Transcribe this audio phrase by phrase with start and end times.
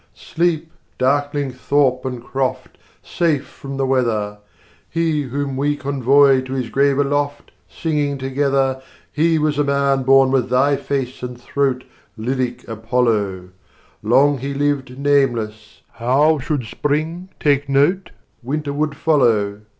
[0.15, 4.39] sleep, darkling thorpe and croft, Safe from the weather!
[4.87, 10.01] 30 He, whom we convoy to his grave aloft, Singing together, He was a man
[10.01, 11.83] born with thy face and throat,
[12.17, 13.49] Lyric Apollo!
[14.01, 18.09] Long he lived nameless: how should spring take note
[18.41, 19.61] Winter would follow?